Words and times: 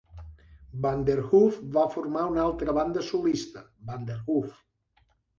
Vanderhoof 0.83 1.59
va 1.75 1.83
formar 1.95 2.23
una 2.29 2.41
altra 2.43 2.75
banda 2.77 3.03
solista, 3.09 3.63
Vanderhoof. 3.91 4.57